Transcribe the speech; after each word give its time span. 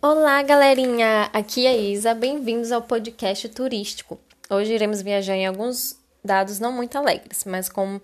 Olá, 0.00 0.40
galerinha! 0.42 1.28
Aqui 1.32 1.66
é 1.66 1.76
Isa, 1.76 2.14
bem-vindos 2.14 2.70
ao 2.70 2.80
podcast 2.80 3.48
turístico. 3.48 4.16
Hoje 4.48 4.72
iremos 4.72 5.02
viajar 5.02 5.34
em 5.34 5.44
alguns 5.44 5.98
dados 6.24 6.60
não 6.60 6.70
muito 6.70 6.96
alegres, 6.96 7.42
mas 7.44 7.68
com, 7.68 8.00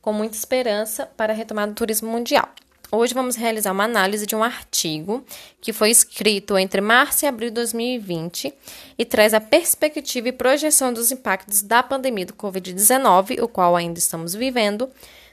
com 0.00 0.10
muita 0.10 0.38
esperança 0.38 1.04
para 1.04 1.34
a 1.34 1.36
retomada 1.36 1.70
do 1.70 1.76
turismo 1.76 2.10
mundial. 2.10 2.48
Hoje 2.90 3.12
vamos 3.12 3.36
realizar 3.36 3.72
uma 3.72 3.84
análise 3.84 4.24
de 4.24 4.34
um 4.34 4.42
artigo 4.42 5.22
que 5.60 5.70
foi 5.70 5.90
escrito 5.90 6.56
entre 6.56 6.80
março 6.80 7.26
e 7.26 7.28
abril 7.28 7.50
de 7.50 7.56
2020 7.56 8.54
e 8.96 9.04
traz 9.04 9.34
a 9.34 9.40
perspectiva 9.40 10.28
e 10.28 10.32
projeção 10.32 10.94
dos 10.94 11.12
impactos 11.12 11.60
da 11.60 11.82
pandemia 11.82 12.24
do 12.24 12.32
Covid-19, 12.32 13.42
o 13.42 13.48
qual 13.48 13.76
ainda 13.76 13.98
estamos 13.98 14.34
vivendo, 14.34 14.88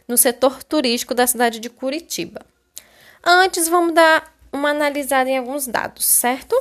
no 0.09 0.17
setor 0.17 0.61
turístico 0.61 1.15
da 1.15 1.25
cidade 1.25 1.61
de 1.61 1.69
Curitiba. 1.69 2.41
Antes, 3.23 3.69
vamos 3.69 3.93
dar 3.93 4.40
uma 4.51 4.69
analisada 4.69 5.29
em 5.29 5.37
alguns 5.37 5.67
dados, 5.67 6.05
certo? 6.05 6.55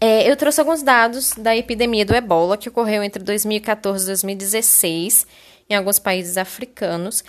É, 0.00 0.30
eu 0.30 0.36
trouxe 0.36 0.60
alguns 0.60 0.82
dados 0.82 1.32
da 1.36 1.56
epidemia 1.56 2.04
do 2.04 2.14
ebola 2.14 2.56
que 2.56 2.68
ocorreu 2.68 3.02
entre 3.02 3.22
2014 3.22 4.04
e 4.04 4.06
2016 4.06 5.26
em 5.68 5.74
alguns 5.74 5.98
países 5.98 6.36
africanos 6.36 7.24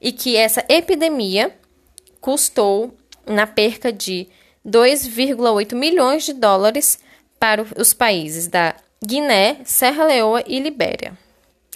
e 0.00 0.10
que 0.10 0.36
essa 0.36 0.64
epidemia 0.68 1.54
custou 2.20 2.96
na 3.26 3.46
perca 3.46 3.92
de 3.92 4.26
2,8 4.66 5.74
milhões 5.74 6.24
de 6.24 6.32
dólares 6.32 6.98
para 7.38 7.64
os 7.76 7.92
países 7.92 8.48
da 8.48 8.74
Guiné, 9.04 9.58
Serra 9.64 10.04
Leoa 10.06 10.42
e 10.46 10.58
Libéria. 10.58 11.16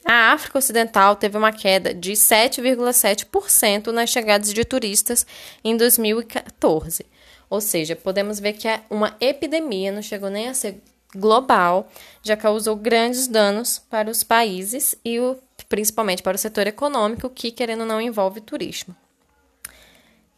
A 0.02 0.33
África 0.33 0.59
Ocidental 0.59 1.16
teve 1.16 1.36
uma 1.36 1.52
queda 1.52 1.92
de 1.92 2.12
7,7% 2.12 3.89
nas 3.89 4.09
chegadas 4.09 4.55
de 4.55 4.64
turistas 4.64 5.27
em 5.62 5.77
2014. 5.77 7.05
Ou 7.51 7.61
seja, 7.61 7.97
podemos 7.97 8.38
ver 8.38 8.52
que 8.55 8.69
é 8.69 8.83
uma 8.91 9.16
epidemia 9.20 9.93
não 9.93 10.02
chegou 10.02 10.29
nem 10.30 10.48
a 10.48 10.55
ser 10.55 10.83
global, 11.15 11.89
já 12.22 12.36
causou 12.36 12.77
grandes 12.77 13.27
danos 13.27 13.78
para 13.78 14.11
os 14.11 14.22
países 14.22 14.95
e 15.05 15.19
o, 15.19 15.36
principalmente 15.69 16.22
para 16.22 16.34
o 16.34 16.39
setor 16.39 16.67
econômico, 16.67 17.31
que 17.31 17.50
querendo 17.50 17.84
não 17.84 18.00
envolve 18.00 18.41
turismo. 18.41 18.95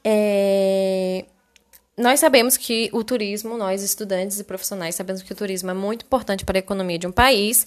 É... 0.04 1.24
Nós 1.96 2.20
sabemos 2.20 2.56
que 2.56 2.88
o 2.92 3.04
turismo, 3.04 3.58
nós 3.58 3.82
estudantes 3.82 4.38
e 4.38 4.44
profissionais 4.44 4.94
sabemos 4.94 5.22
que 5.22 5.32
o 5.32 5.36
turismo 5.36 5.70
é 5.70 5.74
muito 5.74 6.04
importante 6.06 6.44
para 6.44 6.56
a 6.56 6.60
economia 6.60 6.98
de 6.98 7.06
um 7.06 7.12
país, 7.12 7.66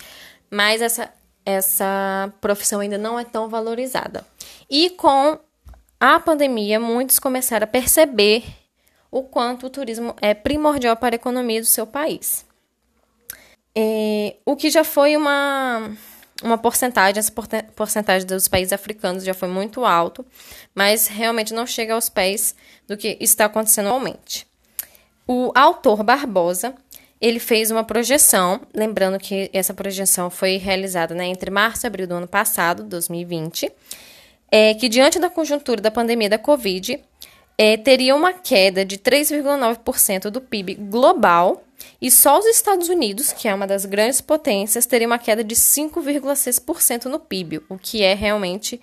mas 0.50 0.82
essa, 0.82 1.14
essa 1.46 2.34
profissão 2.42 2.80
ainda 2.80 2.98
não 2.98 3.20
é 3.20 3.24
tão 3.24 3.48
valorizada. 3.48 4.26
E 4.68 4.90
com 4.92 5.38
a 6.00 6.20
pandemia, 6.20 6.80
muitos 6.80 7.20
começaram 7.20 7.66
a 7.66 7.68
perceber 7.68 8.44
o 9.14 9.22
quanto 9.22 9.68
o 9.68 9.70
turismo 9.70 10.16
é 10.20 10.34
primordial 10.34 10.98
para 10.98 11.14
a 11.14 11.18
economia 11.18 11.62
do 11.62 11.68
seu 11.68 11.86
país. 11.86 12.44
É, 13.76 14.36
o 14.44 14.56
que 14.56 14.72
já 14.72 14.84
foi 14.84 15.16
uma 15.16 15.92
uma 16.42 16.58
porcentagem, 16.58 17.20
essa 17.20 17.32
porcentagem 17.76 18.28
dos 18.28 18.50
países 18.50 18.74
africanos 18.74 19.24
já 19.24 19.34
foi 19.34 19.48
muito 19.48 19.86
alto, 19.86 20.26
mas 20.76 21.08
realmente 21.08 21.54
não 21.54 21.66
chega 21.66 21.94
aos 21.94 22.10
pés 22.10 22.54
do 22.86 22.98
que 22.98 23.18
está 23.22 23.46
acontecendo 23.46 23.86
atualmente. 23.86 24.46
O 25.26 25.52
autor 25.56 26.04
Barbosa, 26.04 26.76
ele 27.22 27.40
fez 27.40 27.72
uma 27.72 27.84
projeção, 27.84 28.60
lembrando 28.74 29.18
que 29.18 29.50
essa 29.54 29.74
projeção 29.74 30.30
foi 30.30 30.58
realizada 30.58 31.16
né, 31.16 31.26
entre 31.28 31.50
março 31.50 31.86
e 31.86 31.88
abril 31.88 32.08
do 32.08 32.16
ano 32.16 32.28
passado, 32.28 32.84
2020, 32.84 33.72
é, 34.52 34.74
que 34.74 34.90
diante 34.90 35.20
da 35.20 35.30
conjuntura 35.30 35.80
da 35.80 35.90
pandemia 35.90 36.30
da 36.30 36.38
Covid, 36.38 37.00
é, 37.58 37.78
teria 37.78 38.16
uma 38.16 38.34
queda 38.34 38.84
de 38.84 38.98
3,9% 38.98 40.30
do 40.30 40.42
PIB 40.42 40.76
global 40.76 41.64
e 42.02 42.10
só 42.10 42.40
os 42.40 42.46
Estados 42.46 42.90
Unidos, 42.90 43.32
que 43.32 43.48
é 43.48 43.54
uma 43.54 43.68
das 43.68 43.86
grandes 43.86 44.22
potências, 44.22 44.86
teria 44.86 45.08
uma 45.08 45.20
queda 45.20 45.44
de 45.44 45.56
5,6% 45.56 47.06
no 47.06 47.20
PIB, 47.20 47.62
o 47.70 47.78
que 47.78 48.04
é 48.04 48.14
realmente 48.14 48.82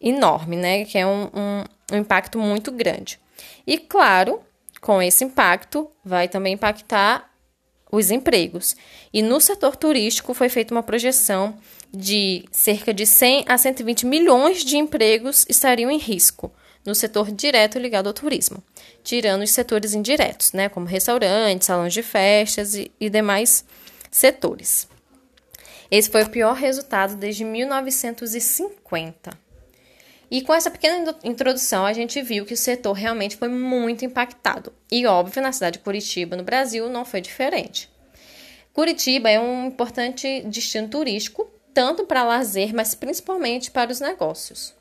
enorme, 0.00 0.56
né? 0.56 0.84
Que 0.84 0.98
é 0.98 1.06
um, 1.06 1.24
um, 1.34 1.64
um 1.92 1.96
impacto 1.98 2.38
muito 2.38 2.70
grande. 2.70 3.18
E 3.66 3.78
claro, 3.78 4.40
com 4.80 5.00
esse 5.00 5.24
impacto, 5.24 5.90
vai 6.04 6.28
também 6.28 6.54
impactar 6.54 7.30
os 7.90 8.10
empregos. 8.10 8.76
E 9.12 9.22
no 9.22 9.40
setor 9.40 9.76
turístico 9.76 10.34
foi 10.34 10.48
feita 10.48 10.74
uma 10.74 10.82
projeção 10.82 11.56
de 11.92 12.44
cerca 12.50 12.92
de 12.92 13.06
100 13.06 13.44
a 13.48 13.56
120 13.56 14.04
milhões 14.04 14.64
de 14.64 14.76
empregos 14.76 15.46
estariam 15.48 15.90
em 15.90 15.98
risco 15.98 16.52
no 16.84 16.94
setor 16.94 17.30
direto 17.30 17.78
ligado 17.78 18.06
ao 18.06 18.12
turismo, 18.12 18.62
tirando 19.02 19.42
os 19.42 19.50
setores 19.50 19.94
indiretos, 19.94 20.52
né, 20.52 20.68
como 20.68 20.86
restaurantes, 20.86 21.66
salões 21.66 21.92
de 21.92 22.02
festas 22.02 22.74
e, 22.74 22.92
e 23.00 23.08
demais 23.08 23.64
setores. 24.10 24.88
Esse 25.90 26.10
foi 26.10 26.22
o 26.22 26.30
pior 26.30 26.54
resultado 26.54 27.16
desde 27.16 27.44
1950. 27.44 29.44
E 30.30 30.42
com 30.42 30.52
essa 30.52 30.70
pequena 30.70 31.14
introdução, 31.22 31.86
a 31.86 31.92
gente 31.92 32.20
viu 32.22 32.44
que 32.44 32.54
o 32.54 32.56
setor 32.56 32.92
realmente 32.92 33.36
foi 33.36 33.48
muito 33.48 34.04
impactado. 34.04 34.72
E 34.90 35.06
óbvio, 35.06 35.42
na 35.42 35.52
cidade 35.52 35.78
de 35.78 35.84
Curitiba, 35.84 36.36
no 36.36 36.42
Brasil, 36.42 36.88
não 36.88 37.04
foi 37.04 37.20
diferente. 37.20 37.88
Curitiba 38.72 39.30
é 39.30 39.38
um 39.38 39.66
importante 39.66 40.42
destino 40.46 40.88
turístico, 40.88 41.48
tanto 41.72 42.04
para 42.04 42.24
lazer, 42.24 42.74
mas 42.74 42.94
principalmente 42.94 43.70
para 43.70 43.92
os 43.92 44.00
negócios. 44.00 44.74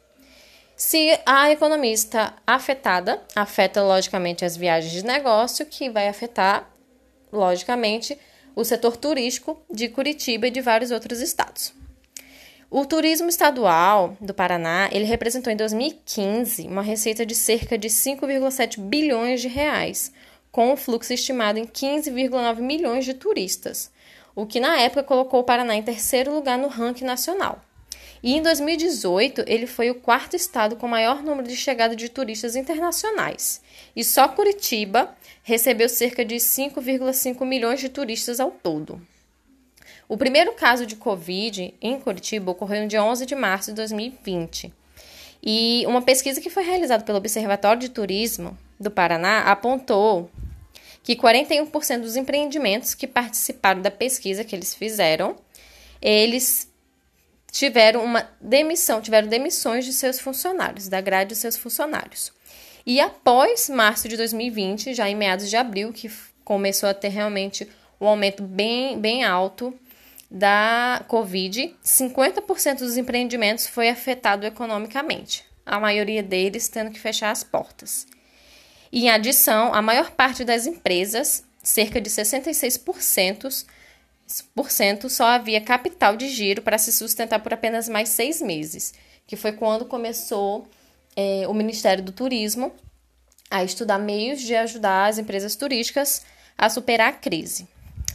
Se 0.75 1.19
a 1.25 1.51
economia 1.51 1.93
está 1.93 2.33
afetada, 2.47 3.21
afeta 3.35 3.83
logicamente 3.83 4.43
as 4.43 4.57
viagens 4.57 4.91
de 4.91 5.05
negócio, 5.05 5.65
que 5.65 5.89
vai 5.89 6.07
afetar, 6.07 6.67
logicamente, 7.31 8.17
o 8.55 8.63
setor 8.63 8.97
turístico 8.97 9.61
de 9.71 9.87
Curitiba 9.87 10.47
e 10.47 10.51
de 10.51 10.61
vários 10.61 10.91
outros 10.91 11.19
estados. 11.19 11.73
O 12.71 12.87
turismo 12.87 13.29
estadual 13.29 14.17
do 14.19 14.33
Paraná, 14.33 14.89
ele 14.91 15.05
representou 15.05 15.53
em 15.53 15.55
2015 15.55 16.67
uma 16.67 16.81
receita 16.81 17.23
de 17.23 17.35
cerca 17.35 17.77
de 17.77 17.87
5,7 17.87 18.79
bilhões 18.79 19.41
de 19.41 19.47
reais, 19.47 20.11
com 20.51 20.73
um 20.73 20.75
fluxo 20.75 21.13
estimado 21.13 21.59
em 21.59 21.65
15,9 21.65 22.61
milhões 22.61 23.05
de 23.05 23.13
turistas, 23.13 23.91
o 24.35 24.47
que 24.47 24.59
na 24.59 24.79
época 24.79 25.03
colocou 25.03 25.41
o 25.41 25.43
Paraná 25.43 25.75
em 25.75 25.83
terceiro 25.83 26.33
lugar 26.33 26.57
no 26.57 26.67
ranking 26.67 27.05
nacional. 27.05 27.61
E 28.23 28.37
em 28.37 28.41
2018, 28.41 29.43
ele 29.45 29.67
foi 29.67 29.89
o 29.89 29.95
quarto 29.95 30.33
estado 30.33 30.77
com 30.77 30.87
maior 30.87 31.21
número 31.21 31.45
de 31.45 31.57
chegada 31.57 31.93
de 31.93 32.07
turistas 32.07 32.55
internacionais. 32.55 33.61
E 33.93 34.01
só 34.01 34.29
Curitiba 34.29 35.13
recebeu 35.43 35.89
cerca 35.89 36.23
de 36.23 36.35
5,5 36.35 37.45
milhões 37.45 37.81
de 37.81 37.89
turistas 37.89 38.39
ao 38.39 38.49
todo. 38.49 39.05
O 40.07 40.15
primeiro 40.15 40.53
caso 40.53 40.85
de 40.85 40.95
Covid 40.95 41.73
em 41.81 41.99
Curitiba 41.99 42.51
ocorreu 42.51 42.83
no 42.83 42.87
dia 42.87 43.03
11 43.03 43.25
de 43.25 43.35
março 43.35 43.71
de 43.71 43.75
2020. 43.75 44.71
E 45.43 45.83
uma 45.85 46.01
pesquisa 46.01 46.39
que 46.39 46.49
foi 46.49 46.63
realizada 46.63 47.03
pelo 47.03 47.17
Observatório 47.17 47.81
de 47.81 47.89
Turismo 47.89 48.57
do 48.79 48.89
Paraná 48.89 49.41
apontou 49.41 50.29
que 51.03 51.17
41% 51.17 51.99
dos 51.99 52.15
empreendimentos 52.15 52.93
que 52.93 53.05
participaram 53.05 53.81
da 53.81 53.91
pesquisa 53.91 54.45
que 54.45 54.55
eles 54.55 54.73
fizeram, 54.73 55.35
eles 56.01 56.71
tiveram 57.53 58.03
uma 58.03 58.27
demissão, 58.41 58.99
tiveram 58.99 59.27
demissões 59.27 59.85
de 59.85 59.93
seus 59.93 60.19
funcionários, 60.19 60.87
da 60.87 60.99
grade 60.99 61.29
de 61.29 61.35
seus 61.35 61.55
funcionários. 61.55 62.33
E 62.83 62.99
após 62.99 63.69
março 63.69 64.09
de 64.09 64.17
2020, 64.17 64.95
já 64.95 65.07
em 65.07 65.15
meados 65.15 65.47
de 65.47 65.55
abril, 65.55 65.93
que 65.93 66.11
começou 66.43 66.89
a 66.89 66.95
ter 66.95 67.09
realmente 67.09 67.69
um 68.01 68.07
aumento 68.07 68.41
bem, 68.41 68.99
bem 68.99 69.23
alto 69.23 69.71
da 70.31 71.05
Covid, 71.07 71.75
50% 71.85 72.79
dos 72.79 72.97
empreendimentos 72.97 73.67
foi 73.67 73.87
afetado 73.87 74.47
economicamente, 74.47 75.45
a 75.63 75.79
maioria 75.79 76.23
deles 76.23 76.67
tendo 76.67 76.89
que 76.89 76.99
fechar 76.99 77.29
as 77.29 77.43
portas. 77.43 78.07
E, 78.91 79.05
em 79.05 79.09
adição, 79.11 79.71
a 79.75 79.81
maior 79.81 80.09
parte 80.09 80.43
das 80.43 80.65
empresas, 80.65 81.45
cerca 81.61 82.01
de 82.01 82.09
66%, 82.09 83.63
só 85.09 85.25
havia 85.25 85.61
capital 85.61 86.15
de 86.15 86.27
giro 86.29 86.61
para 86.61 86.77
se 86.77 86.91
sustentar 86.91 87.39
por 87.39 87.53
apenas 87.53 87.87
mais 87.87 88.09
seis 88.09 88.41
meses, 88.41 88.93
que 89.27 89.35
foi 89.35 89.51
quando 89.51 89.85
começou 89.85 90.67
é, 91.15 91.47
o 91.47 91.53
Ministério 91.53 92.03
do 92.03 92.11
Turismo 92.11 92.73
a 93.49 93.63
estudar 93.63 93.99
meios 93.99 94.41
de 94.41 94.55
ajudar 94.55 95.07
as 95.09 95.17
empresas 95.17 95.55
turísticas 95.55 96.25
a 96.57 96.69
superar 96.69 97.09
a 97.09 97.13
crise. 97.13 97.67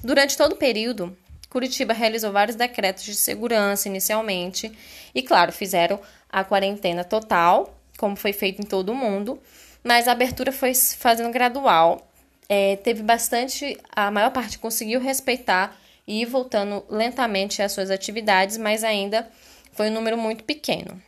Durante 0.03 0.37
todo 0.37 0.53
o 0.53 0.57
período, 0.57 1.17
Curitiba 1.49 1.93
realizou 1.93 2.33
vários 2.33 2.57
decretos 2.57 3.05
de 3.05 3.15
segurança 3.15 3.89
inicialmente 3.89 4.71
e, 5.15 5.23
claro, 5.23 5.53
fizeram 5.53 6.01
a 6.29 6.45
quarentena 6.45 7.05
total, 7.05 7.79
como 7.97 8.17
foi 8.17 8.33
feito 8.33 8.61
em 8.61 8.67
todo 8.67 8.91
o 8.91 8.95
mundo, 8.95 9.41
mas 9.83 10.09
a 10.09 10.13
abertura 10.13 10.53
foi 10.53 10.75
fazendo 10.75 11.31
gradual. 11.31 12.07
É, 12.49 12.77
teve 12.77 13.03
bastante, 13.03 13.79
a 13.91 14.11
maior 14.11 14.31
parte 14.31 14.59
conseguiu 14.59 15.01
respeitar 15.01 15.77
e 16.09 16.25
voltando 16.25 16.83
lentamente 16.89 17.61
às 17.61 17.73
suas 17.73 17.91
atividades, 17.91 18.57
mas 18.57 18.83
ainda 18.83 19.29
foi 19.73 19.91
um 19.91 19.93
número 19.93 20.17
muito 20.17 20.43
pequeno. 20.43 21.01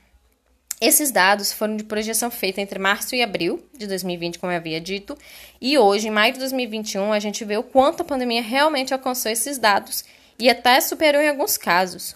Esses 0.79 1.11
dados 1.11 1.53
foram 1.53 1.75
de 1.75 1.85
projeção 1.85 2.31
feita 2.31 2.61
entre 2.61 2.79
março 2.79 3.15
e 3.15 3.23
abril 3.23 3.63
de 3.77 3.87
2020, 3.87 4.39
como 4.39 4.53
eu 4.53 4.57
havia 4.57 4.81
dito, 4.81 5.17
e 5.59 5.79
hoje, 5.79 6.09
em 6.09 6.11
maio 6.11 6.35
de 6.35 6.39
2021, 6.39 7.13
a 7.13 7.19
gente 7.19 7.45
vê 7.47 7.57
o 7.57 7.63
quanto 7.63 8.03
a 8.03 8.05
pandemia 8.05 8.43
realmente 8.43 8.93
alcançou 8.93 9.33
esses 9.33 9.59
dados 9.59 10.05
e 10.39 10.51
até 10.51 10.79
superou 10.81 11.21
em 11.21 11.29
alguns 11.29 11.57
casos. 11.57 12.15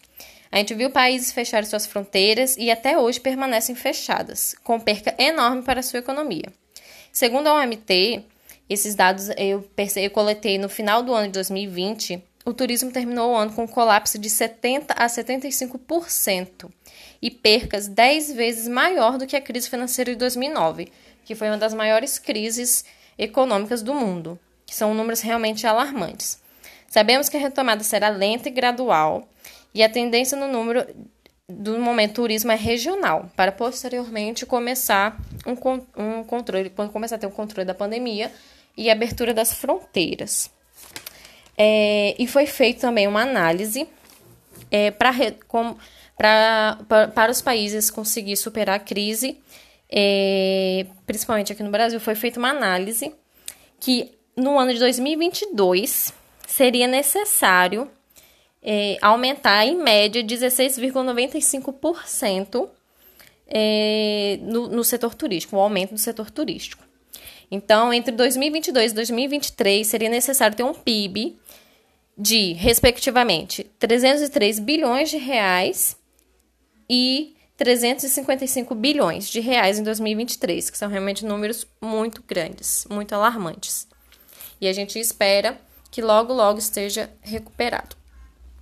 A 0.52 0.58
gente 0.58 0.74
viu 0.74 0.90
países 0.90 1.32
fecharem 1.32 1.68
suas 1.68 1.86
fronteiras 1.86 2.56
e 2.56 2.70
até 2.70 2.98
hoje 2.98 3.18
permanecem 3.18 3.74
fechadas, 3.74 4.54
com 4.62 4.78
perca 4.78 5.14
enorme 5.18 5.62
para 5.62 5.80
a 5.80 5.82
sua 5.82 5.98
economia. 5.98 6.52
Segundo 7.12 7.48
a 7.48 7.54
OMT, 7.54 8.24
esses 8.68 8.94
dados 8.94 9.30
eu, 9.36 9.68
eu 9.96 10.10
coletei 10.10 10.58
no 10.58 10.68
final 10.68 11.02
do 11.02 11.12
ano 11.12 11.26
de 11.26 11.32
2020, 11.32 12.22
o 12.44 12.52
turismo 12.52 12.90
terminou 12.90 13.32
o 13.32 13.36
ano 13.36 13.52
com 13.52 13.64
um 13.64 13.68
colapso 13.68 14.18
de 14.18 14.28
70% 14.28 14.86
a 14.90 15.06
75% 15.06 16.70
e 17.22 17.30
percas 17.30 17.88
10 17.88 18.32
vezes 18.32 18.68
maior 18.68 19.16
do 19.16 19.26
que 19.26 19.36
a 19.36 19.40
crise 19.40 19.70
financeira 19.70 20.12
de 20.12 20.18
2009, 20.18 20.92
que 21.24 21.34
foi 21.34 21.48
uma 21.48 21.56
das 21.56 21.72
maiores 21.72 22.18
crises 22.18 22.84
econômicas 23.16 23.82
do 23.82 23.94
mundo, 23.94 24.38
que 24.66 24.74
são 24.74 24.92
números 24.92 25.20
realmente 25.20 25.66
alarmantes. 25.66 26.42
Sabemos 26.86 27.28
que 27.28 27.36
a 27.36 27.40
retomada 27.40 27.82
será 27.82 28.08
lenta 28.08 28.48
e 28.48 28.52
gradual, 28.52 29.26
e 29.74 29.82
a 29.82 29.88
tendência 29.88 30.36
no 30.36 30.46
número 30.46 30.86
do 31.48 31.78
momento 31.78 32.14
turismo 32.14 32.52
é 32.52 32.56
regional, 32.56 33.30
para 33.34 33.52
posteriormente 33.52 34.46
começar 34.46 35.18
um, 35.46 35.52
um 36.02 36.24
controle, 36.24 36.70
quando 36.70 36.92
começar 36.92 37.16
a 37.16 37.18
ter 37.18 37.26
um 37.26 37.30
controle 37.30 37.66
da 37.66 37.74
pandemia 37.74 38.30
e 38.76 38.90
abertura 38.90 39.32
das 39.32 39.54
fronteiras. 39.54 40.53
É, 41.56 42.16
e 42.18 42.26
foi 42.26 42.46
feita 42.46 42.80
também 42.82 43.06
uma 43.06 43.22
análise 43.22 43.88
é, 44.70 44.90
para 44.90 45.14
os 47.30 47.40
países 47.40 47.90
conseguir 47.90 48.36
superar 48.36 48.76
a 48.76 48.80
crise, 48.80 49.38
é, 49.90 50.84
principalmente 51.06 51.52
aqui 51.52 51.62
no 51.62 51.70
Brasil, 51.70 52.00
foi 52.00 52.16
feita 52.16 52.38
uma 52.38 52.50
análise 52.50 53.14
que 53.78 54.10
no 54.36 54.58
ano 54.58 54.72
de 54.72 54.80
2022 54.80 56.12
seria 56.46 56.88
necessário 56.88 57.90
é, 58.62 58.96
aumentar 59.00 59.66
em 59.66 59.76
média 59.76 60.22
16,95% 60.24 62.68
é, 63.46 64.38
no, 64.42 64.68
no 64.68 64.82
setor 64.82 65.14
turístico, 65.14 65.56
o 65.56 65.60
aumento 65.60 65.92
do 65.92 65.98
setor 65.98 66.30
turístico. 66.30 66.82
Então, 67.54 67.94
entre 67.94 68.10
2022 68.10 68.90
e 68.90 68.94
2023 68.96 69.86
seria 69.86 70.08
necessário 70.08 70.56
ter 70.56 70.64
um 70.64 70.74
PIB 70.74 71.38
de, 72.18 72.52
respectivamente, 72.54 73.62
303 73.78 74.58
bilhões 74.58 75.08
de 75.08 75.18
reais 75.18 75.96
e 76.90 77.36
355 77.56 78.74
bilhões 78.74 79.28
de 79.28 79.38
reais 79.38 79.78
em 79.78 79.84
2023, 79.84 80.68
que 80.68 80.76
são 80.76 80.88
realmente 80.88 81.24
números 81.24 81.64
muito 81.80 82.24
grandes, 82.26 82.86
muito 82.90 83.14
alarmantes. 83.14 83.86
E 84.60 84.66
a 84.66 84.72
gente 84.72 84.98
espera 84.98 85.56
que 85.92 86.02
logo, 86.02 86.32
logo 86.32 86.58
esteja 86.58 87.08
recuperado. 87.22 87.94